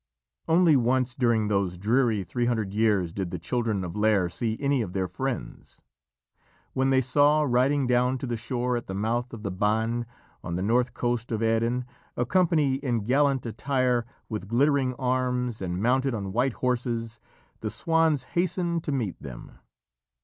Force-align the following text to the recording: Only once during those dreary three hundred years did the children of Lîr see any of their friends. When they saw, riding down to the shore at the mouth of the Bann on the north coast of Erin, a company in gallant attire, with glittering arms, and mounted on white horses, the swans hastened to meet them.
Only 0.47 0.75
once 0.75 1.13
during 1.13 1.47
those 1.47 1.77
dreary 1.77 2.23
three 2.23 2.47
hundred 2.47 2.73
years 2.73 3.13
did 3.13 3.29
the 3.29 3.37
children 3.37 3.83
of 3.83 3.93
Lîr 3.93 4.31
see 4.31 4.57
any 4.59 4.81
of 4.81 4.93
their 4.93 5.07
friends. 5.07 5.79
When 6.73 6.89
they 6.89 7.01
saw, 7.01 7.43
riding 7.43 7.85
down 7.85 8.17
to 8.17 8.25
the 8.25 8.35
shore 8.35 8.75
at 8.75 8.87
the 8.87 8.95
mouth 8.95 9.31
of 9.31 9.43
the 9.43 9.51
Bann 9.51 10.07
on 10.43 10.55
the 10.55 10.63
north 10.63 10.95
coast 10.95 11.31
of 11.31 11.43
Erin, 11.43 11.85
a 12.17 12.25
company 12.25 12.77
in 12.77 13.03
gallant 13.03 13.45
attire, 13.45 14.07
with 14.27 14.47
glittering 14.47 14.95
arms, 14.95 15.61
and 15.61 15.79
mounted 15.79 16.15
on 16.15 16.33
white 16.33 16.53
horses, 16.53 17.19
the 17.59 17.69
swans 17.69 18.23
hastened 18.33 18.83
to 18.85 18.91
meet 18.91 19.21
them. 19.21 19.51